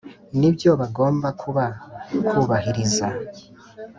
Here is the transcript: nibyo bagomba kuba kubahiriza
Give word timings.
nibyo 0.39 0.69
bagomba 0.79 1.27
kuba 1.41 1.65
kubahiriza 2.29 3.07